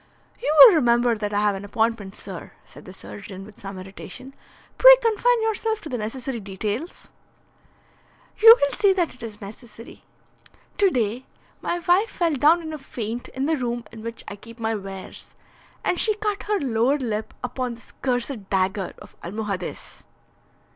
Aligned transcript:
"You 0.41 0.51
will 0.57 0.73
remember 0.73 1.13
that 1.15 1.31
I 1.31 1.39
have 1.41 1.53
an 1.53 1.63
appointment, 1.63 2.15
sir," 2.15 2.53
said 2.65 2.85
the 2.85 2.91
surgeon, 2.91 3.45
with 3.45 3.59
some 3.59 3.77
irritation. 3.77 4.33
"Pray 4.79 4.95
confine 4.99 5.43
yourself 5.43 5.79
to 5.81 5.89
the 5.89 5.97
necessary 5.99 6.39
details." 6.39 7.09
"You 8.39 8.57
will 8.59 8.75
see 8.75 8.93
that 8.93 9.13
it 9.13 9.21
is 9.21 9.39
necessary. 9.39 10.03
To 10.79 10.89
day 10.89 11.27
my 11.61 11.77
wife 11.77 12.09
fell 12.09 12.33
down 12.35 12.63
in 12.63 12.73
a 12.73 12.79
faint 12.79 13.27
in 13.27 13.45
the 13.45 13.57
room 13.57 13.83
in 13.91 14.01
which 14.01 14.23
I 14.27 14.37
keep 14.37 14.59
my 14.59 14.73
wares, 14.73 15.35
and 15.83 15.99
she 15.99 16.15
cut 16.15 16.45
her 16.49 16.59
lower 16.59 16.97
lip 16.97 17.35
upon 17.43 17.75
this 17.75 17.93
cursed 18.01 18.49
dagger 18.49 18.95
of 18.97 19.15
Almohades." 19.23 20.03